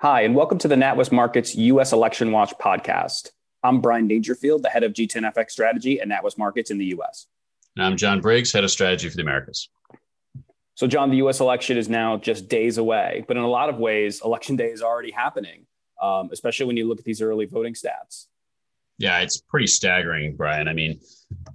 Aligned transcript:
Hi, 0.00 0.20
and 0.20 0.32
welcome 0.36 0.58
to 0.58 0.68
the 0.68 0.76
NatWest 0.76 1.10
Markets 1.10 1.56
U.S. 1.56 1.92
Election 1.92 2.30
Watch 2.30 2.54
podcast. 2.58 3.30
I'm 3.64 3.80
Brian 3.80 4.06
Dangerfield, 4.06 4.62
the 4.62 4.68
head 4.68 4.84
of 4.84 4.92
G10FX 4.92 5.50
strategy 5.50 6.00
at 6.00 6.06
NatWest 6.06 6.38
Markets 6.38 6.70
in 6.70 6.78
the 6.78 6.84
U.S. 6.84 7.26
And 7.74 7.84
I'm 7.84 7.96
John 7.96 8.20
Briggs, 8.20 8.52
head 8.52 8.62
of 8.62 8.70
strategy 8.70 9.08
for 9.08 9.16
the 9.16 9.22
Americas. 9.22 9.68
So, 10.76 10.86
John, 10.86 11.10
the 11.10 11.16
U.S. 11.16 11.40
election 11.40 11.76
is 11.76 11.88
now 11.88 12.16
just 12.16 12.48
days 12.48 12.78
away, 12.78 13.24
but 13.26 13.36
in 13.36 13.42
a 13.42 13.48
lot 13.48 13.70
of 13.70 13.78
ways, 13.78 14.22
election 14.24 14.54
day 14.54 14.70
is 14.70 14.82
already 14.82 15.10
happening, 15.10 15.66
um, 16.00 16.28
especially 16.30 16.66
when 16.66 16.76
you 16.76 16.86
look 16.86 17.00
at 17.00 17.04
these 17.04 17.20
early 17.20 17.46
voting 17.46 17.74
stats. 17.74 18.26
Yeah, 18.98 19.18
it's 19.18 19.40
pretty 19.40 19.66
staggering, 19.66 20.36
Brian. 20.36 20.68
I 20.68 20.74
mean, 20.74 21.00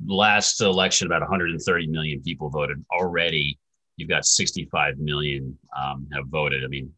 last 0.06 0.60
election, 0.60 1.08
about 1.08 1.22
130 1.22 1.88
million 1.88 2.22
people 2.22 2.50
voted. 2.50 2.84
Already, 2.92 3.58
you've 3.96 4.10
got 4.10 4.26
65 4.26 4.98
million 4.98 5.58
um, 5.82 6.10
have 6.12 6.28
voted. 6.28 6.66
I 6.66 6.68
mean, 6.68 6.92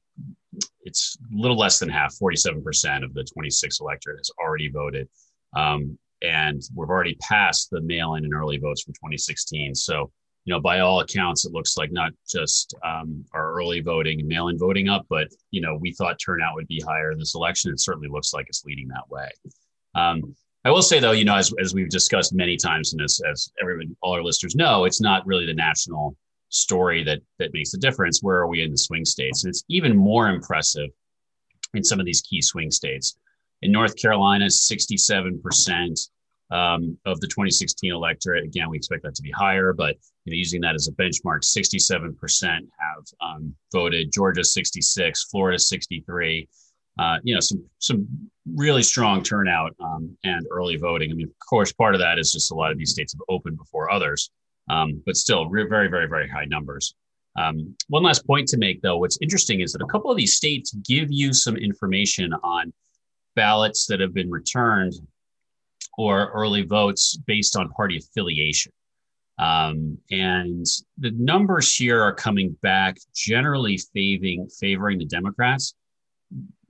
it's 0.81 1.17
a 1.19 1.37
little 1.41 1.57
less 1.57 1.79
than 1.79 1.89
half, 1.89 2.15
47% 2.21 3.03
of 3.03 3.13
the 3.13 3.23
26 3.23 3.79
electorate 3.79 4.19
has 4.19 4.31
already 4.39 4.69
voted. 4.69 5.07
Um, 5.55 5.97
and 6.21 6.61
we've 6.75 6.89
already 6.89 7.15
passed 7.21 7.69
the 7.69 7.81
mail 7.81 8.15
in 8.15 8.25
and 8.25 8.33
early 8.33 8.57
votes 8.57 8.83
from 8.83 8.93
2016. 8.93 9.75
So, 9.75 10.11
you 10.45 10.53
know, 10.53 10.59
by 10.59 10.79
all 10.79 10.99
accounts, 11.01 11.45
it 11.45 11.53
looks 11.53 11.77
like 11.77 11.91
not 11.91 12.11
just 12.27 12.73
um, 12.83 13.25
our 13.33 13.53
early 13.53 13.81
voting 13.81 14.19
and 14.19 14.29
mail 14.29 14.47
in 14.47 14.57
voting 14.57 14.89
up, 14.89 15.05
but, 15.09 15.27
you 15.51 15.61
know, 15.61 15.77
we 15.79 15.91
thought 15.93 16.17
turnout 16.23 16.55
would 16.55 16.67
be 16.67 16.81
higher 16.81 17.11
in 17.11 17.19
this 17.19 17.35
election. 17.35 17.71
It 17.71 17.79
certainly 17.79 18.09
looks 18.09 18.33
like 18.33 18.47
it's 18.47 18.63
leading 18.65 18.87
that 18.89 19.09
way. 19.09 19.29
Um, 19.95 20.35
I 20.63 20.71
will 20.71 20.81
say, 20.81 20.99
though, 20.99 21.11
you 21.11 21.25
know, 21.25 21.35
as, 21.35 21.53
as 21.59 21.73
we've 21.73 21.89
discussed 21.89 22.33
many 22.33 22.57
times, 22.57 22.93
and 22.93 23.01
as, 23.01 23.21
as 23.29 23.51
everyone, 23.61 23.95
all 24.01 24.13
our 24.13 24.23
listeners 24.23 24.55
know, 24.55 24.85
it's 24.85 25.01
not 25.01 25.25
really 25.25 25.45
the 25.45 25.53
national 25.53 26.15
story 26.49 27.03
that 27.03 27.19
that 27.39 27.53
makes 27.53 27.73
a 27.73 27.77
difference. 27.77 28.21
Where 28.21 28.37
are 28.37 28.47
we 28.47 28.63
in 28.63 28.71
the 28.71 28.77
swing 28.77 29.05
states? 29.05 29.43
And 29.43 29.49
it's 29.49 29.63
even 29.69 29.95
more 29.95 30.29
impressive 30.29 30.89
in 31.73 31.83
some 31.83 31.99
of 31.99 32.05
these 32.05 32.21
key 32.21 32.41
swing 32.41 32.71
states. 32.71 33.17
In 33.61 33.71
North 33.71 33.95
Carolina, 33.99 34.45
67% 34.45 36.09
um, 36.51 36.97
of 37.05 37.19
the 37.19 37.27
2016 37.27 37.91
electorate. 37.91 38.43
Again, 38.43 38.69
we 38.69 38.77
expect 38.77 39.03
that 39.03 39.15
to 39.15 39.21
be 39.21 39.31
higher, 39.31 39.73
but 39.73 39.95
you 40.25 40.31
know, 40.31 40.37
using 40.37 40.61
that 40.61 40.75
as 40.75 40.87
a 40.87 40.91
benchmark, 40.91 41.41
67% 41.41 42.43
have 42.43 43.03
um, 43.21 43.55
voted. 43.71 44.11
Georgia, 44.11 44.43
66. 44.43 45.23
Florida, 45.25 45.57
63. 45.57 46.47
Uh, 46.97 47.17
you 47.23 47.33
know, 47.33 47.41
some 47.41 47.65
some 47.79 48.07
really 48.55 48.83
strong 48.83 49.21
turnout 49.21 49.75
um, 49.83 50.15
and 50.23 50.45
early 50.49 50.77
voting. 50.77 51.11
I 51.11 51.13
mean, 51.13 51.27
of 51.27 51.47
course, 51.49 51.73
part 51.73 51.93
of 51.93 51.99
that 51.99 52.19
is 52.19 52.31
just 52.31 52.51
a 52.51 52.55
lot 52.55 52.71
of 52.71 52.77
these 52.77 52.91
states 52.91 53.13
have 53.13 53.21
opened 53.27 53.57
before 53.57 53.91
others 53.91 54.31
um, 54.69 55.01
but 55.05 55.15
still 55.15 55.49
very, 55.49 55.89
very, 55.89 56.07
very 56.07 56.27
high 56.27 56.45
numbers. 56.45 56.95
Um, 57.37 57.75
one 57.89 58.03
last 58.03 58.25
point 58.25 58.47
to 58.49 58.57
make, 58.57 58.81
though, 58.81 58.97
what's 58.97 59.17
interesting 59.21 59.59
is 59.59 59.73
that 59.73 59.81
a 59.81 59.87
couple 59.87 60.09
of 60.09 60.17
these 60.17 60.35
states 60.35 60.73
give 60.87 61.11
you 61.11 61.33
some 61.33 61.57
information 61.57 62.33
on 62.43 62.71
ballots 63.35 63.85
that 63.87 63.99
have 63.99 64.13
been 64.13 64.31
returned 64.31 64.93
or 65.97 66.31
early 66.31 66.63
votes 66.63 67.17
based 67.25 67.57
on 67.57 67.69
party 67.69 67.97
affiliation. 67.97 68.71
Um, 69.37 69.97
and 70.11 70.65
the 70.97 71.11
numbers 71.11 71.75
here 71.75 72.01
are 72.01 72.13
coming 72.13 72.57
back 72.61 72.97
generally 73.13 73.77
favoring, 73.93 74.47
favoring 74.47 74.97
the 74.97 75.05
Democrats. 75.05 75.75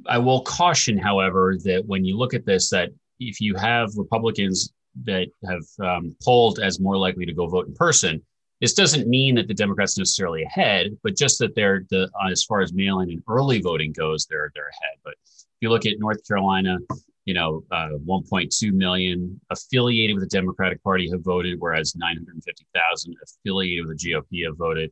I 0.07 0.17
will 0.17 0.41
caution, 0.41 0.97
however, 0.97 1.57
that 1.63 1.83
when 1.85 2.05
you 2.05 2.17
look 2.17 2.33
at 2.33 2.45
this, 2.45 2.69
that 2.71 2.89
if 3.19 3.39
you 3.39 3.55
have 3.55 3.89
Republicans 3.95 4.73
that 5.03 5.27
have 5.47 5.85
um, 5.85 6.15
polled 6.23 6.59
as 6.59 6.79
more 6.79 6.97
likely 6.97 7.25
to 7.25 7.33
go 7.33 7.47
vote 7.47 7.67
in 7.67 7.73
person. 7.73 8.21
This 8.61 8.73
doesn't 8.73 9.07
mean 9.07 9.35
that 9.35 9.47
the 9.47 9.53
Democrats 9.53 9.97
necessarily 9.97 10.43
ahead, 10.43 10.97
but 11.03 11.17
just 11.17 11.39
that 11.39 11.55
they're 11.55 11.85
the 11.89 12.09
uh, 12.19 12.29
as 12.29 12.43
far 12.43 12.61
as 12.61 12.73
mail-in 12.73 13.09
and 13.09 13.23
early 13.27 13.61
voting 13.61 13.91
goes, 13.91 14.25
they're 14.25 14.51
they're 14.55 14.69
ahead. 14.69 14.97
But 15.03 15.15
if 15.25 15.61
you 15.61 15.69
look 15.69 15.85
at 15.85 15.99
North 15.99 16.25
Carolina, 16.25 16.77
you 17.25 17.33
know, 17.33 17.63
uh, 17.71 17.89
1.2 18.05 18.71
million 18.71 19.39
affiliated 19.49 20.15
with 20.15 20.23
the 20.23 20.37
Democratic 20.37 20.81
Party 20.83 21.09
have 21.09 21.21
voted, 21.21 21.59
whereas 21.59 21.95
950,000 21.95 23.15
affiliated 23.23 23.85
with 23.85 23.99
the 23.99 24.11
GOP 24.11 24.45
have 24.45 24.57
voted. 24.57 24.91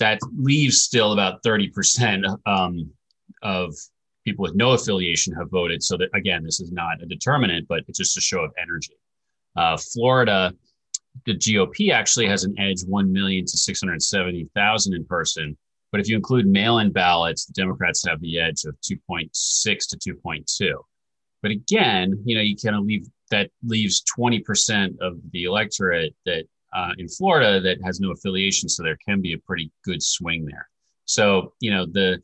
That 0.00 0.18
leaves 0.36 0.82
still 0.82 1.12
about 1.12 1.42
30% 1.44 2.24
um, 2.46 2.90
of 3.42 3.72
people 4.24 4.42
with 4.42 4.56
no 4.56 4.72
affiliation 4.72 5.32
have 5.34 5.50
voted. 5.50 5.82
So 5.82 5.96
that 5.96 6.08
again, 6.14 6.42
this 6.42 6.60
is 6.60 6.72
not 6.72 7.02
a 7.02 7.06
determinant, 7.06 7.68
but 7.68 7.84
it's 7.86 7.98
just 7.98 8.16
a 8.18 8.20
show 8.20 8.40
of 8.40 8.52
energy. 8.60 8.94
Uh, 9.56 9.76
Florida, 9.76 10.52
the 11.26 11.34
GOP 11.34 11.92
actually 11.92 12.26
has 12.26 12.44
an 12.44 12.54
edge 12.58 12.82
1 12.86 13.12
million 13.12 13.44
to 13.44 13.56
670,000 13.56 14.94
in 14.94 15.04
person. 15.04 15.56
But 15.92 16.00
if 16.00 16.08
you 16.08 16.16
include 16.16 16.46
mail 16.46 16.78
in 16.80 16.90
ballots, 16.90 17.46
the 17.46 17.52
Democrats 17.52 18.04
have 18.06 18.20
the 18.20 18.40
edge 18.40 18.64
of 18.64 18.76
2.6 18.80 19.30
to 19.32 20.14
2.2. 20.14 20.72
But 21.40 21.52
again, 21.52 22.20
you 22.24 22.34
know, 22.34 22.40
you 22.40 22.56
kind 22.56 22.74
of 22.74 22.84
leave 22.84 23.06
that 23.30 23.50
leaves 23.64 24.02
20% 24.18 24.98
of 25.00 25.18
the 25.32 25.44
electorate 25.44 26.14
that 26.26 26.44
uh, 26.74 26.90
in 26.98 27.08
Florida 27.08 27.60
that 27.60 27.78
has 27.84 28.00
no 28.00 28.10
affiliation. 28.10 28.68
So 28.68 28.82
there 28.82 28.98
can 29.06 29.20
be 29.20 29.34
a 29.34 29.38
pretty 29.38 29.70
good 29.84 30.02
swing 30.02 30.44
there. 30.44 30.68
So, 31.04 31.52
you 31.60 31.70
know, 31.70 31.86
the 31.86 32.20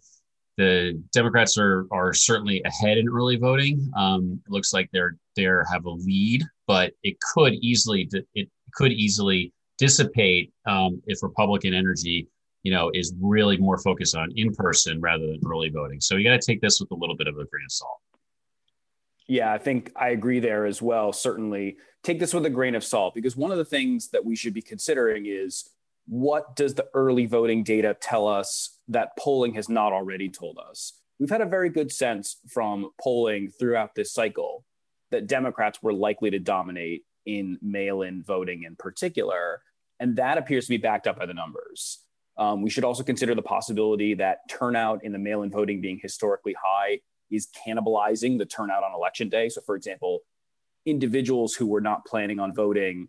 the 0.56 1.02
Democrats 1.12 1.56
are 1.58 1.86
are 1.90 2.12
certainly 2.12 2.62
ahead 2.64 2.98
in 2.98 3.08
early 3.08 3.36
voting. 3.36 3.90
Um, 3.96 4.40
it 4.46 4.50
looks 4.50 4.72
like 4.72 4.90
they're 4.92 5.16
they 5.36 5.44
have 5.44 5.84
a 5.86 5.90
lead, 5.90 6.44
but 6.66 6.92
it 7.02 7.16
could 7.20 7.54
easily 7.54 8.08
it 8.34 8.48
could 8.74 8.92
easily 8.92 9.52
dissipate 9.78 10.52
um, 10.66 11.02
if 11.06 11.22
Republican 11.22 11.72
energy, 11.72 12.28
you 12.62 12.70
know, 12.70 12.90
is 12.92 13.14
really 13.20 13.56
more 13.56 13.78
focused 13.78 14.14
on 14.14 14.30
in 14.36 14.54
person 14.54 15.00
rather 15.00 15.26
than 15.26 15.40
early 15.46 15.70
voting. 15.70 16.00
So 16.00 16.16
you 16.16 16.24
got 16.28 16.38
to 16.38 16.46
take 16.46 16.60
this 16.60 16.80
with 16.80 16.90
a 16.90 16.94
little 16.94 17.16
bit 17.16 17.26
of 17.26 17.34
a 17.34 17.44
grain 17.46 17.64
of 17.64 17.72
salt. 17.72 17.98
Yeah, 19.26 19.52
I 19.52 19.58
think 19.58 19.92
I 19.96 20.10
agree 20.10 20.40
there 20.40 20.66
as 20.66 20.82
well. 20.82 21.12
Certainly, 21.12 21.78
take 22.02 22.18
this 22.18 22.34
with 22.34 22.44
a 22.46 22.50
grain 22.50 22.74
of 22.74 22.84
salt 22.84 23.14
because 23.14 23.36
one 23.36 23.52
of 23.52 23.58
the 23.58 23.64
things 23.64 24.08
that 24.08 24.24
we 24.24 24.36
should 24.36 24.52
be 24.52 24.62
considering 24.62 25.24
is 25.26 25.70
what 26.06 26.56
does 26.56 26.74
the 26.74 26.86
early 26.94 27.26
voting 27.26 27.62
data 27.62 27.96
tell 28.00 28.26
us 28.26 28.78
that 28.88 29.16
polling 29.18 29.54
has 29.54 29.68
not 29.68 29.92
already 29.92 30.28
told 30.28 30.58
us? 30.58 30.92
We've 31.18 31.30
had 31.30 31.40
a 31.40 31.46
very 31.46 31.68
good 31.68 31.92
sense 31.92 32.38
from 32.48 32.90
polling 33.00 33.50
throughout 33.58 33.94
this 33.94 34.12
cycle 34.12 34.64
that 35.10 35.26
Democrats 35.26 35.82
were 35.82 35.92
likely 35.92 36.30
to 36.30 36.38
dominate 36.38 37.04
in 37.26 37.58
mail 37.60 38.02
in 38.02 38.22
voting 38.22 38.62
in 38.64 38.76
particular. 38.76 39.60
And 39.98 40.16
that 40.16 40.38
appears 40.38 40.64
to 40.66 40.70
be 40.70 40.78
backed 40.78 41.06
up 41.06 41.18
by 41.18 41.26
the 41.26 41.34
numbers. 41.34 42.04
Um, 42.38 42.62
we 42.62 42.70
should 42.70 42.84
also 42.84 43.02
consider 43.02 43.34
the 43.34 43.42
possibility 43.42 44.14
that 44.14 44.48
turnout 44.48 45.04
in 45.04 45.12
the 45.12 45.18
mail 45.18 45.42
in 45.42 45.50
voting 45.50 45.80
being 45.80 46.00
historically 46.02 46.54
high 46.62 47.00
is 47.30 47.48
cannibalizing 47.66 48.38
the 48.38 48.46
turnout 48.46 48.82
on 48.82 48.94
election 48.94 49.28
day. 49.28 49.48
So, 49.50 49.60
for 49.60 49.76
example, 49.76 50.20
individuals 50.86 51.54
who 51.54 51.66
were 51.66 51.82
not 51.82 52.06
planning 52.06 52.40
on 52.40 52.54
voting 52.54 53.08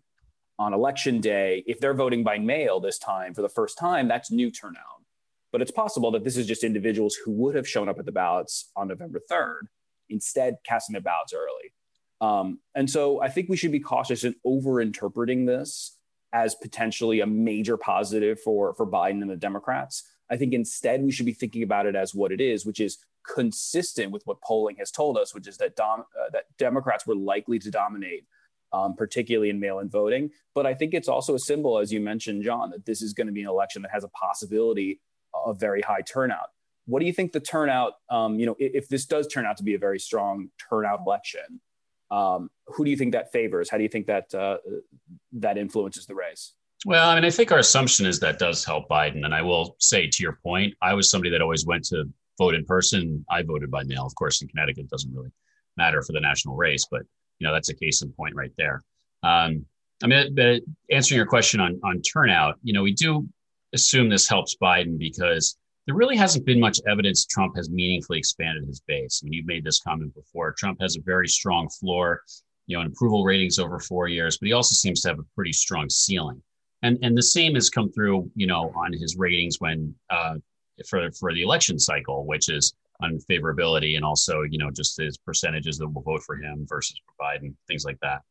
on 0.62 0.72
election 0.72 1.20
day, 1.20 1.64
if 1.66 1.80
they're 1.80 1.92
voting 1.92 2.22
by 2.22 2.38
mail 2.38 2.78
this 2.78 2.96
time 2.96 3.34
for 3.34 3.42
the 3.42 3.48
first 3.48 3.76
time, 3.76 4.06
that's 4.06 4.30
new 4.30 4.48
turnout. 4.48 5.02
But 5.50 5.60
it's 5.60 5.72
possible 5.72 6.12
that 6.12 6.22
this 6.22 6.36
is 6.36 6.46
just 6.46 6.62
individuals 6.62 7.16
who 7.16 7.32
would 7.32 7.56
have 7.56 7.68
shown 7.68 7.88
up 7.88 7.98
at 7.98 8.06
the 8.06 8.12
ballots 8.12 8.70
on 8.76 8.86
November 8.86 9.20
3rd, 9.30 9.62
instead 10.08 10.58
casting 10.64 10.92
their 10.92 11.02
ballots 11.02 11.34
early. 11.34 11.74
Um, 12.20 12.60
and 12.76 12.88
so 12.88 13.20
I 13.20 13.28
think 13.28 13.48
we 13.48 13.56
should 13.56 13.72
be 13.72 13.80
cautious 13.80 14.22
in 14.22 14.36
over 14.44 14.80
interpreting 14.80 15.46
this 15.46 15.98
as 16.32 16.54
potentially 16.54 17.20
a 17.20 17.26
major 17.26 17.76
positive 17.76 18.40
for, 18.40 18.72
for 18.74 18.86
Biden 18.86 19.20
and 19.20 19.30
the 19.30 19.36
Democrats. 19.36 20.04
I 20.30 20.36
think 20.36 20.54
instead 20.54 21.02
we 21.02 21.10
should 21.10 21.26
be 21.26 21.34
thinking 21.34 21.64
about 21.64 21.86
it 21.86 21.96
as 21.96 22.14
what 22.14 22.30
it 22.30 22.40
is, 22.40 22.64
which 22.64 22.78
is 22.78 22.98
consistent 23.26 24.12
with 24.12 24.22
what 24.26 24.40
polling 24.40 24.76
has 24.76 24.92
told 24.92 25.18
us, 25.18 25.34
which 25.34 25.48
is 25.48 25.56
that, 25.56 25.74
dom- 25.74 26.04
uh, 26.18 26.30
that 26.32 26.44
Democrats 26.56 27.04
were 27.04 27.16
likely 27.16 27.58
to 27.58 27.70
dominate 27.70 28.24
um, 28.72 28.94
particularly 28.94 29.50
in 29.50 29.60
mail 29.60 29.78
in 29.80 29.88
voting. 29.88 30.30
But 30.54 30.66
I 30.66 30.74
think 30.74 30.94
it's 30.94 31.08
also 31.08 31.34
a 31.34 31.38
symbol, 31.38 31.78
as 31.78 31.92
you 31.92 32.00
mentioned, 32.00 32.42
John, 32.42 32.70
that 32.70 32.84
this 32.84 33.02
is 33.02 33.12
going 33.12 33.26
to 33.26 33.32
be 33.32 33.42
an 33.42 33.48
election 33.48 33.82
that 33.82 33.90
has 33.92 34.04
a 34.04 34.08
possibility 34.08 35.00
of 35.34 35.58
very 35.58 35.82
high 35.82 36.02
turnout. 36.02 36.50
What 36.86 37.00
do 37.00 37.06
you 37.06 37.12
think 37.12 37.32
the 37.32 37.40
turnout, 37.40 37.94
um, 38.10 38.38
you 38.38 38.46
know, 38.46 38.56
if, 38.58 38.74
if, 38.74 38.88
this 38.88 39.06
does 39.06 39.28
turn 39.28 39.46
out 39.46 39.56
to 39.58 39.62
be 39.62 39.74
a 39.74 39.78
very 39.78 40.00
strong 40.00 40.48
turnout 40.68 41.00
election, 41.06 41.60
um, 42.10 42.50
who 42.66 42.84
do 42.84 42.90
you 42.90 42.96
think 42.96 43.12
that 43.12 43.30
favors? 43.32 43.70
How 43.70 43.76
do 43.76 43.84
you 43.84 43.88
think 43.88 44.06
that 44.06 44.34
uh, 44.34 44.58
that 45.32 45.56
influences 45.56 46.06
the 46.06 46.14
race? 46.14 46.54
Well, 46.84 47.08
I 47.08 47.14
mean, 47.14 47.24
I 47.24 47.30
think 47.30 47.52
our 47.52 47.60
assumption 47.60 48.06
is 48.06 48.18
that 48.20 48.40
does 48.40 48.64
help 48.64 48.88
Biden. 48.88 49.24
And 49.24 49.32
I 49.32 49.42
will 49.42 49.76
say, 49.78 50.08
to 50.08 50.22
your 50.22 50.38
point, 50.42 50.74
I 50.82 50.94
was 50.94 51.08
somebody 51.08 51.30
that 51.30 51.40
always 51.40 51.64
went 51.64 51.84
to 51.86 52.04
vote 52.38 52.54
in 52.54 52.64
person. 52.64 53.24
I 53.30 53.42
voted 53.42 53.70
by 53.70 53.84
mail. 53.84 54.04
Of 54.04 54.14
course, 54.16 54.42
in 54.42 54.48
Connecticut, 54.48 54.84
it 54.84 54.90
doesn't 54.90 55.14
really 55.14 55.30
matter 55.76 56.02
for 56.02 56.12
the 56.12 56.20
national 56.20 56.56
race, 56.56 56.84
but 56.90 57.02
you 57.42 57.48
know 57.48 57.52
that's 57.52 57.70
a 57.70 57.74
case 57.74 58.02
in 58.02 58.12
point 58.12 58.36
right 58.36 58.52
there. 58.56 58.84
Um, 59.24 59.66
I 60.00 60.06
mean, 60.06 60.32
but 60.32 60.62
answering 60.92 61.16
your 61.16 61.26
question 61.26 61.58
on 61.58 61.80
on 61.82 62.00
turnout, 62.02 62.54
you 62.62 62.72
know, 62.72 62.84
we 62.84 62.92
do 62.92 63.28
assume 63.72 64.08
this 64.08 64.28
helps 64.28 64.56
Biden 64.62 64.96
because 64.96 65.56
there 65.86 65.96
really 65.96 66.16
hasn't 66.16 66.46
been 66.46 66.60
much 66.60 66.78
evidence 66.88 67.26
Trump 67.26 67.56
has 67.56 67.68
meaningfully 67.68 68.18
expanded 68.18 68.64
his 68.64 68.80
base. 68.86 69.20
I 69.20 69.24
mean, 69.24 69.32
you've 69.32 69.46
made 69.46 69.64
this 69.64 69.80
comment 69.80 70.14
before. 70.14 70.52
Trump 70.52 70.80
has 70.80 70.94
a 70.94 71.00
very 71.00 71.26
strong 71.26 71.68
floor, 71.68 72.20
you 72.68 72.76
know, 72.76 72.82
in 72.82 72.86
approval 72.86 73.24
ratings 73.24 73.58
over 73.58 73.80
four 73.80 74.06
years, 74.06 74.38
but 74.38 74.46
he 74.46 74.52
also 74.52 74.74
seems 74.74 75.00
to 75.00 75.08
have 75.08 75.18
a 75.18 75.34
pretty 75.34 75.52
strong 75.52 75.90
ceiling. 75.90 76.40
And 76.82 76.96
and 77.02 77.18
the 77.18 77.22
same 77.22 77.56
has 77.56 77.70
come 77.70 77.90
through, 77.90 78.30
you 78.36 78.46
know, 78.46 78.72
on 78.76 78.92
his 78.92 79.16
ratings 79.16 79.56
when 79.58 79.96
uh, 80.10 80.36
for 80.88 81.10
for 81.10 81.34
the 81.34 81.42
election 81.42 81.80
cycle, 81.80 82.24
which 82.24 82.48
is 82.48 82.72
on 83.02 83.18
favorability 83.30 83.96
and 83.96 84.04
also 84.04 84.42
you 84.42 84.58
know 84.58 84.70
just 84.70 85.00
his 85.00 85.18
percentages 85.18 85.78
that 85.78 85.88
will 85.88 86.02
vote 86.02 86.22
for 86.22 86.36
him 86.36 86.66
versus 86.68 87.00
Biden, 87.20 87.54
things 87.68 87.84
like 87.84 87.98
that. 88.00 88.22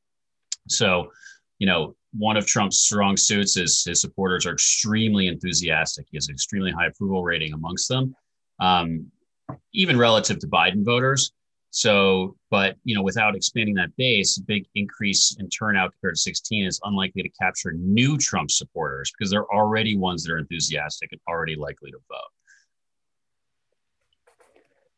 So, 0.68 1.12
you 1.60 1.68
know, 1.68 1.96
one 2.14 2.38
of 2.38 2.46
Trump's 2.46 2.80
strong 2.80 3.18
suits 3.18 3.58
is 3.58 3.84
his 3.84 4.02
supporters 4.02 4.46
are 4.46 4.54
extremely 4.54 5.28
enthusiastic. 5.28 6.08
He 6.10 6.18
has 6.18 6.28
an 6.28 6.34
extremely 6.34 6.72
high 6.72 6.88
approval 6.88 7.24
rating 7.24 7.54
amongst 7.54 7.88
them, 7.88 8.16
um, 8.60 9.12
even 9.74 9.98
relative 9.98 10.40
to 10.40 10.48
Biden 10.48 10.84
voters. 10.84 11.32
So, 11.74 12.36
but 12.50 12.76
you 12.84 12.94
know, 12.96 13.02
without 13.02 13.34
expanding 13.34 13.76
that 13.76 13.96
base, 13.96 14.38
a 14.38 14.44
big 14.44 14.66
increase 14.76 15.38
in 15.40 15.48
turnout 15.50 15.94
compared 15.94 16.16
to 16.16 16.22
16 16.22 16.66
is 16.66 16.82
unlikely 16.84 17.24
to 17.24 17.30
capture 17.30 17.72
new 17.72 18.18
Trump 18.18 18.52
supporters 18.52 19.12
because 19.18 19.32
they're 19.32 19.50
already 19.54 19.96
ones 19.96 20.24
that 20.24 20.34
are 20.34 20.38
enthusiastic 20.38 21.14
and 21.14 21.22
already 21.30 21.56
likely 21.56 21.92
to 21.92 21.98
vote. 22.10 22.32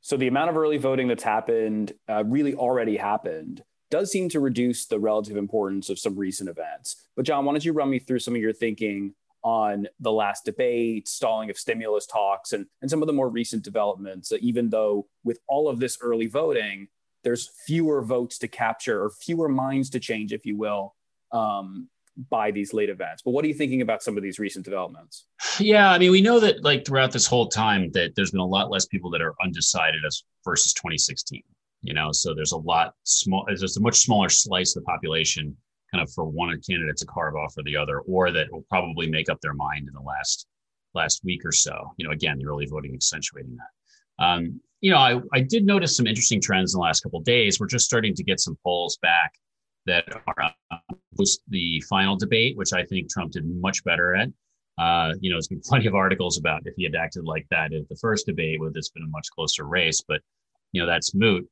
So 0.03 0.17
the 0.17 0.27
amount 0.27 0.49
of 0.49 0.57
early 0.57 0.77
voting 0.77 1.07
that's 1.07 1.23
happened 1.23 1.93
uh, 2.09 2.25
really 2.25 2.53
already 2.53 2.97
happened 2.97 3.63
does 3.89 4.11
seem 4.11 4.27
to 4.29 4.41
reduce 4.41 4.85
the 4.85 4.99
relative 4.99 5.37
importance 5.37 5.89
of 5.89 5.97
some 5.97 6.17
recent 6.17 6.49
events. 6.49 6.97
But 7.15 7.23
John, 7.25 7.45
why 7.45 7.53
don't 7.53 7.63
you 7.63 7.71
run 7.71 7.89
me 7.89 7.99
through 7.99 8.19
some 8.19 8.35
of 8.35 8.41
your 8.41 8.51
thinking 8.51 9.15
on 9.45 9.87
the 10.01 10.11
last 10.11 10.43
debate, 10.43 11.07
stalling 11.07 11.49
of 11.49 11.57
stimulus 11.57 12.05
talks, 12.05 12.51
and, 12.51 12.65
and 12.81 12.91
some 12.91 13.01
of 13.01 13.07
the 13.07 13.13
more 13.13 13.29
recent 13.29 13.63
developments, 13.63 14.33
uh, 14.33 14.37
even 14.41 14.69
though 14.69 15.07
with 15.23 15.39
all 15.47 15.69
of 15.69 15.79
this 15.79 15.97
early 16.01 16.27
voting, 16.27 16.89
there's 17.23 17.49
fewer 17.65 18.01
votes 18.01 18.37
to 18.39 18.49
capture 18.49 19.01
or 19.01 19.09
fewer 19.09 19.47
minds 19.47 19.89
to 19.91 20.01
change, 20.01 20.33
if 20.33 20.45
you 20.45 20.57
will, 20.57 20.95
um, 21.31 21.87
by 22.29 22.51
these 22.51 22.73
late 22.73 22.89
events. 22.89 23.21
But 23.21 23.31
what 23.31 23.45
are 23.45 23.47
you 23.47 23.53
thinking 23.53 23.81
about 23.81 24.03
some 24.03 24.17
of 24.17 24.23
these 24.23 24.37
recent 24.37 24.65
developments? 24.65 25.27
Yeah, 25.59 25.91
I 25.91 25.97
mean, 25.97 26.11
we 26.11 26.21
know 26.21 26.39
that 26.39 26.63
like 26.63 26.85
throughout 26.85 27.11
this 27.11 27.27
whole 27.27 27.47
time 27.47 27.91
that 27.91 28.15
there's 28.15 28.31
been 28.31 28.39
a 28.39 28.45
lot 28.45 28.71
less 28.71 28.85
people 28.85 29.09
that 29.11 29.21
are 29.21 29.35
undecided 29.43 30.03
as 30.05 30.23
versus 30.43 30.73
2016. 30.73 31.41
You 31.81 31.93
know, 31.93 32.11
so 32.11 32.33
there's 32.33 32.53
a 32.53 32.57
lot 32.57 32.93
small. 33.03 33.45
There's 33.45 33.77
a 33.77 33.81
much 33.81 33.97
smaller 33.97 34.29
slice 34.29 34.75
of 34.75 34.83
the 34.83 34.85
population 34.85 35.55
kind 35.91 36.01
of 36.01 36.11
for 36.13 36.25
one 36.25 36.59
candidate 36.67 36.97
to 36.97 37.05
carve 37.05 37.35
off 37.35 37.53
or 37.57 37.63
the 37.63 37.75
other, 37.75 37.99
or 38.01 38.31
that 38.31 38.51
will 38.51 38.65
probably 38.69 39.09
make 39.09 39.29
up 39.29 39.39
their 39.41 39.53
mind 39.53 39.87
in 39.87 39.93
the 39.93 40.01
last 40.01 40.47
last 40.93 41.21
week 41.23 41.41
or 41.45 41.51
so. 41.51 41.93
You 41.97 42.07
know, 42.07 42.13
again, 42.13 42.37
the 42.37 42.45
early 42.45 42.65
voting 42.65 42.93
accentuating 42.93 43.57
that. 43.57 44.23
Um, 44.23 44.61
you 44.81 44.91
know, 44.91 44.97
I, 44.97 45.21
I 45.33 45.41
did 45.41 45.65
notice 45.65 45.95
some 45.95 46.07
interesting 46.07 46.41
trends 46.41 46.73
in 46.73 46.77
the 46.77 46.83
last 46.83 47.01
couple 47.01 47.19
days. 47.21 47.59
We're 47.59 47.67
just 47.67 47.85
starting 47.85 48.13
to 48.15 48.23
get 48.23 48.39
some 48.39 48.57
polls 48.63 48.97
back 49.01 49.33
that 49.85 50.05
are 50.27 50.51
uh, 50.71 50.77
the 51.47 51.81
final 51.89 52.15
debate, 52.15 52.57
which 52.57 52.73
I 52.73 52.83
think 52.85 53.09
Trump 53.09 53.31
did 53.31 53.45
much 53.45 53.83
better 53.83 54.15
at. 54.15 54.29
Uh, 54.77 55.13
you 55.19 55.29
know, 55.29 55.35
there's 55.35 55.47
been 55.47 55.61
plenty 55.65 55.87
of 55.87 55.95
articles 55.95 56.37
about 56.37 56.61
if 56.65 56.75
he 56.75 56.83
had 56.83 56.95
acted 56.95 57.25
like 57.25 57.45
that 57.49 57.73
at 57.73 57.87
the 57.89 57.95
first 57.95 58.25
debate, 58.25 58.59
would 58.59 58.73
this 58.73 58.89
been 58.89 59.03
a 59.03 59.07
much 59.07 59.27
closer 59.35 59.65
race? 59.65 60.01
But 60.07 60.21
you 60.71 60.81
know, 60.81 60.87
that's 60.87 61.13
moot. 61.13 61.47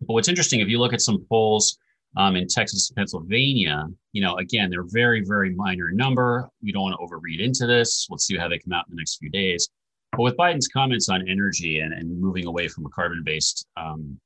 But 0.00 0.14
what's 0.14 0.28
interesting, 0.28 0.60
if 0.60 0.68
you 0.68 0.78
look 0.78 0.92
at 0.92 1.00
some 1.00 1.24
polls 1.28 1.78
um, 2.16 2.36
in 2.36 2.46
Texas 2.46 2.90
and 2.90 2.96
Pennsylvania, 2.96 3.86
you 4.12 4.22
know, 4.22 4.36
again, 4.36 4.70
they're 4.70 4.84
very, 4.84 5.24
very 5.24 5.54
minor 5.54 5.90
number. 5.92 6.48
We 6.62 6.72
don't 6.72 6.82
want 6.82 6.96
to 6.98 7.04
overread 7.04 7.40
into 7.40 7.66
this. 7.66 8.06
Let's 8.10 8.26
see 8.26 8.36
how 8.36 8.48
they 8.48 8.58
come 8.58 8.72
out 8.72 8.86
in 8.88 8.94
the 8.94 9.00
next 9.00 9.18
few 9.18 9.30
days. 9.30 9.68
But 10.12 10.22
with 10.22 10.36
Biden's 10.36 10.68
comments 10.68 11.08
on 11.08 11.28
energy 11.28 11.80
and, 11.80 11.92
and 11.92 12.20
moving 12.20 12.46
away 12.46 12.66
from 12.68 12.86
a 12.86 12.88
carbon-based 12.90 13.66
um, 13.76 14.18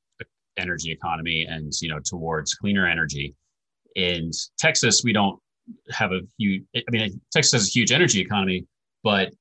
energy 0.56 0.92
economy 0.92 1.46
and 1.46 1.72
you 1.82 1.88
know 1.88 1.98
towards 1.98 2.54
cleaner 2.54 2.86
energy, 2.86 3.34
in 3.96 4.30
Texas 4.58 5.02
we 5.04 5.12
don't 5.12 5.38
have 5.90 6.12
a 6.12 6.20
huge. 6.38 6.64
I 6.76 6.82
mean, 6.90 7.20
Texas 7.32 7.52
has 7.52 7.69
a 7.69 7.70
huge 7.70 7.93
energy 7.93 8.20
economy, 8.20 8.66
but 9.02 9.32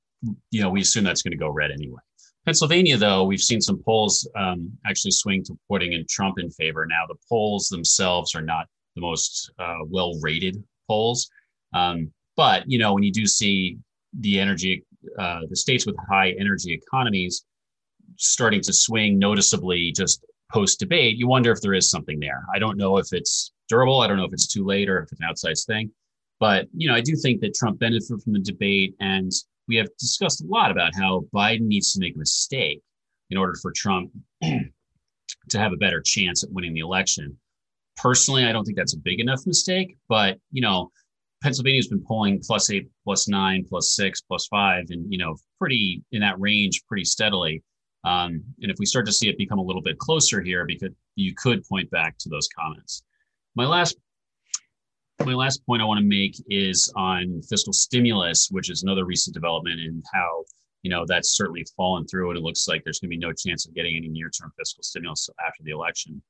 you 0.51 0.61
know 0.61 0.69
we 0.69 0.81
assume 0.81 1.03
that's 1.03 1.21
going 1.21 1.31
to 1.31 1.37
go 1.37 1.49
red 1.49 1.71
anyway. 1.71 1.99
Pennsylvania, 2.45 2.97
though, 2.97 3.23
we've 3.23 3.41
seen 3.41 3.61
some 3.61 3.81
polls 3.83 4.27
um, 4.35 4.71
actually 4.85 5.11
swing 5.11 5.43
to 5.45 5.57
putting 5.69 5.93
in 5.93 6.05
Trump 6.09 6.39
in 6.39 6.49
favor. 6.51 6.85
Now, 6.85 7.05
the 7.07 7.15
polls 7.29 7.69
themselves 7.69 8.35
are 8.35 8.41
not 8.41 8.67
the 8.95 9.01
most 9.01 9.51
uh, 9.59 9.79
well 9.87 10.19
rated 10.21 10.61
polls. 10.87 11.29
Um, 11.73 12.11
but, 12.35 12.69
you 12.69 12.77
know, 12.77 12.93
when 12.93 13.03
you 13.03 13.11
do 13.11 13.25
see 13.25 13.77
the 14.19 14.39
energy, 14.39 14.83
uh, 15.17 15.41
the 15.49 15.55
states 15.55 15.85
with 15.85 15.95
high 16.09 16.31
energy 16.39 16.73
economies 16.73 17.45
starting 18.17 18.61
to 18.61 18.73
swing 18.73 19.17
noticeably 19.17 19.91
just 19.91 20.23
post 20.51 20.79
debate, 20.79 21.17
you 21.17 21.27
wonder 21.27 21.51
if 21.51 21.61
there 21.61 21.73
is 21.73 21.89
something 21.89 22.19
there. 22.19 22.43
I 22.53 22.59
don't 22.59 22.77
know 22.77 22.97
if 22.97 23.07
it's 23.11 23.53
durable. 23.69 24.01
I 24.01 24.07
don't 24.07 24.17
know 24.17 24.25
if 24.25 24.33
it's 24.33 24.47
too 24.47 24.65
late 24.65 24.89
or 24.89 24.99
if 24.99 25.11
it's 25.11 25.21
an 25.21 25.27
outsized 25.27 25.65
thing. 25.65 25.91
But, 26.43 26.67
you 26.75 26.89
know, 26.89 26.93
I 26.93 26.99
do 26.99 27.15
think 27.15 27.39
that 27.39 27.53
Trump 27.53 27.79
benefited 27.79 28.21
from 28.21 28.33
the 28.33 28.39
debate 28.39 28.95
and 28.99 29.31
we 29.69 29.77
have 29.77 29.87
discussed 29.97 30.43
a 30.43 30.47
lot 30.47 30.71
about 30.71 30.93
how 30.93 31.23
Biden 31.33 31.67
needs 31.67 31.93
to 31.93 32.01
make 32.01 32.15
a 32.15 32.19
mistake 32.19 32.81
in 33.29 33.37
order 33.37 33.53
for 33.61 33.71
Trump 33.71 34.11
to 34.41 35.57
have 35.57 35.71
a 35.71 35.77
better 35.77 36.01
chance 36.01 36.43
at 36.43 36.51
winning 36.51 36.73
the 36.73 36.81
election. 36.81 37.37
Personally, 37.95 38.43
I 38.43 38.51
don't 38.51 38.65
think 38.65 38.75
that's 38.75 38.93
a 38.93 38.99
big 38.99 39.21
enough 39.21 39.39
mistake, 39.47 39.95
but 40.09 40.37
you 40.51 40.61
know, 40.61 40.91
Pennsylvania's 41.41 41.87
been 41.87 42.03
polling 42.05 42.41
plus 42.45 42.69
eight, 42.69 42.89
plus 43.05 43.29
nine, 43.29 43.63
plus 43.65 43.95
six, 43.95 44.19
plus 44.19 44.45
five, 44.47 44.87
and 44.89 45.09
you 45.09 45.17
know, 45.17 45.37
pretty 45.61 46.03
in 46.11 46.19
that 46.19 46.37
range 46.41 46.83
pretty 46.89 47.05
steadily. 47.05 47.63
Um, 48.03 48.43
and 48.61 48.69
if 48.69 48.75
we 48.79 48.85
start 48.85 49.05
to 49.05 49.13
see 49.13 49.29
it 49.29 49.37
become 49.37 49.59
a 49.59 49.63
little 49.63 49.81
bit 49.81 49.97
closer 49.97 50.41
here, 50.41 50.65
because 50.65 50.91
you 51.15 51.33
could 51.37 51.63
point 51.69 51.89
back 51.89 52.17
to 52.17 52.27
those 52.27 52.49
comments. 52.53 53.01
My 53.55 53.65
last 53.65 53.95
my 55.25 55.33
last 55.33 55.65
point 55.65 55.81
I 55.81 55.85
want 55.85 55.99
to 55.99 56.05
make 56.05 56.35
is 56.49 56.91
on 56.95 57.41
fiscal 57.43 57.73
stimulus, 57.73 58.49
which 58.51 58.69
is 58.69 58.83
another 58.83 59.05
recent 59.05 59.33
development 59.33 59.79
and 59.79 60.03
how 60.13 60.43
you 60.81 60.91
know 60.91 61.05
that's 61.07 61.35
certainly 61.35 61.65
fallen 61.77 62.05
through, 62.05 62.29
and 62.29 62.37
it 62.37 62.43
looks 62.43 62.67
like 62.67 62.83
there's 62.83 62.99
going 62.99 63.09
to 63.09 63.15
be 63.15 63.25
no 63.25 63.31
chance 63.31 63.65
of 63.65 63.73
getting 63.73 63.95
any 63.95 64.09
near-term 64.09 64.51
fiscal 64.57 64.83
stimulus 64.83 65.29
after 65.45 65.63
the 65.63 65.71
election. 65.71 66.21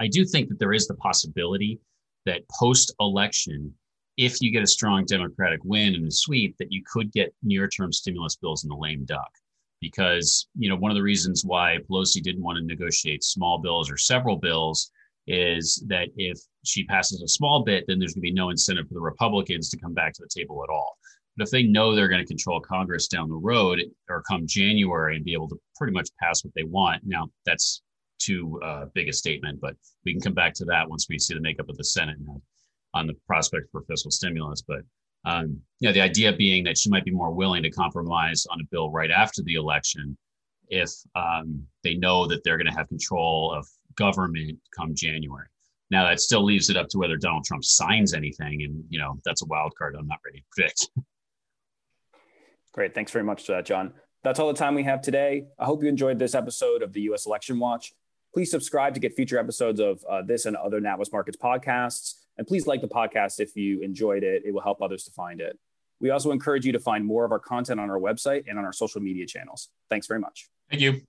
I 0.00 0.08
do 0.08 0.24
think 0.24 0.48
that 0.48 0.58
there 0.58 0.72
is 0.72 0.86
the 0.86 0.94
possibility 0.94 1.80
that 2.24 2.48
post-election, 2.48 3.74
if 4.16 4.40
you 4.40 4.52
get 4.52 4.62
a 4.62 4.66
strong 4.66 5.04
Democratic 5.04 5.60
win 5.64 5.94
and 5.94 6.06
a 6.06 6.10
sweep, 6.10 6.56
that 6.58 6.72
you 6.72 6.82
could 6.90 7.12
get 7.12 7.34
near-term 7.42 7.92
stimulus 7.92 8.36
bills 8.36 8.64
in 8.64 8.70
the 8.70 8.76
lame 8.76 9.04
duck. 9.04 9.30
Because 9.80 10.48
you 10.56 10.68
know 10.68 10.76
one 10.76 10.90
of 10.90 10.96
the 10.96 11.02
reasons 11.02 11.44
why 11.44 11.78
Pelosi 11.88 12.22
didn't 12.22 12.42
want 12.42 12.58
to 12.58 12.64
negotiate 12.64 13.22
small 13.22 13.58
bills 13.58 13.90
or 13.90 13.96
several 13.96 14.36
bills 14.36 14.90
is 15.28 15.84
that 15.88 16.08
if 16.16 16.38
she 16.64 16.84
passes 16.84 17.22
a 17.22 17.28
small 17.28 17.62
bit, 17.62 17.84
then 17.86 17.98
there's 17.98 18.14
going 18.14 18.22
to 18.22 18.30
be 18.30 18.32
no 18.32 18.50
incentive 18.50 18.88
for 18.88 18.94
the 18.94 19.00
Republicans 19.00 19.68
to 19.70 19.78
come 19.78 19.94
back 19.94 20.14
to 20.14 20.22
the 20.22 20.40
table 20.40 20.64
at 20.64 20.72
all. 20.72 20.96
But 21.36 21.46
if 21.46 21.50
they 21.50 21.62
know 21.62 21.94
they're 21.94 22.08
going 22.08 22.24
to 22.24 22.26
control 22.26 22.60
Congress 22.60 23.06
down 23.06 23.28
the 23.28 23.36
road 23.36 23.80
or 24.08 24.22
come 24.22 24.46
January 24.46 25.16
and 25.16 25.24
be 25.24 25.34
able 25.34 25.48
to 25.50 25.60
pretty 25.76 25.92
much 25.92 26.08
pass 26.20 26.44
what 26.44 26.54
they 26.54 26.64
want, 26.64 27.02
now 27.04 27.28
that's 27.46 27.82
too 28.18 28.60
uh, 28.64 28.86
big 28.94 29.08
a 29.08 29.12
statement, 29.12 29.60
but 29.60 29.76
we 30.04 30.12
can 30.12 30.20
come 30.20 30.34
back 30.34 30.54
to 30.54 30.64
that 30.64 30.88
once 30.88 31.06
we 31.08 31.18
see 31.18 31.34
the 31.34 31.40
makeup 31.40 31.68
of 31.68 31.76
the 31.76 31.84
Senate 31.84 32.16
on 32.94 33.06
the 33.06 33.14
prospect 33.26 33.66
for 33.70 33.82
fiscal 33.82 34.10
stimulus. 34.10 34.62
But 34.66 34.80
um, 35.24 35.60
you 35.80 35.88
know, 35.88 35.92
the 35.92 36.00
idea 36.00 36.32
being 36.32 36.64
that 36.64 36.78
she 36.78 36.90
might 36.90 37.04
be 37.04 37.10
more 37.10 37.30
willing 37.30 37.62
to 37.62 37.70
compromise 37.70 38.46
on 38.50 38.60
a 38.60 38.64
bill 38.70 38.90
right 38.90 39.10
after 39.10 39.42
the 39.42 39.54
election 39.54 40.16
if 40.70 40.90
um, 41.14 41.62
they 41.82 41.94
know 41.94 42.26
that 42.26 42.44
they're 42.44 42.58
going 42.58 42.70
to 42.70 42.76
have 42.76 42.88
control 42.88 43.52
of 43.52 43.66
government 43.98 44.58
come 44.76 44.94
January. 44.94 45.46
Now 45.90 46.06
that 46.08 46.20
still 46.20 46.44
leaves 46.44 46.70
it 46.70 46.76
up 46.76 46.88
to 46.88 46.98
whether 46.98 47.16
Donald 47.16 47.44
Trump 47.44 47.64
signs 47.64 48.14
anything, 48.14 48.62
and 48.62 48.84
you 48.88 48.98
know 48.98 49.18
that's 49.24 49.42
a 49.42 49.46
wild 49.46 49.74
card. 49.76 49.96
I'm 49.98 50.06
not 50.06 50.18
ready 50.24 50.40
to 50.40 50.44
predict. 50.50 50.90
Great, 52.72 52.94
thanks 52.94 53.10
very 53.10 53.24
much, 53.24 53.46
that, 53.46 53.66
John. 53.66 53.92
That's 54.22 54.38
all 54.38 54.48
the 54.48 54.58
time 54.58 54.74
we 54.74 54.84
have 54.84 55.00
today. 55.00 55.46
I 55.58 55.64
hope 55.64 55.82
you 55.82 55.88
enjoyed 55.88 56.18
this 56.18 56.34
episode 56.34 56.82
of 56.82 56.92
the 56.92 57.00
U.S. 57.02 57.26
Election 57.26 57.58
Watch. 57.58 57.92
Please 58.34 58.50
subscribe 58.50 58.94
to 58.94 59.00
get 59.00 59.14
future 59.14 59.38
episodes 59.38 59.80
of 59.80 60.04
uh, 60.08 60.22
this 60.22 60.44
and 60.44 60.54
other 60.56 60.80
NatWest 60.80 61.12
Markets 61.12 61.36
podcasts. 61.36 62.14
And 62.36 62.46
please 62.46 62.66
like 62.66 62.80
the 62.80 62.88
podcast 62.88 63.40
if 63.40 63.56
you 63.56 63.80
enjoyed 63.80 64.22
it. 64.22 64.42
It 64.44 64.52
will 64.52 64.60
help 64.60 64.82
others 64.82 65.04
to 65.04 65.10
find 65.12 65.40
it. 65.40 65.58
We 66.00 66.10
also 66.10 66.30
encourage 66.30 66.64
you 66.64 66.72
to 66.72 66.78
find 66.78 67.04
more 67.04 67.24
of 67.24 67.32
our 67.32 67.40
content 67.40 67.80
on 67.80 67.90
our 67.90 67.98
website 67.98 68.44
and 68.48 68.58
on 68.58 68.64
our 68.64 68.72
social 68.72 69.00
media 69.00 69.26
channels. 69.26 69.70
Thanks 69.90 70.06
very 70.06 70.20
much. 70.20 70.48
Thank 70.70 70.82
you. 70.82 71.00